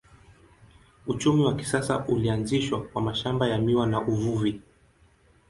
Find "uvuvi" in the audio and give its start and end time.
4.07-4.61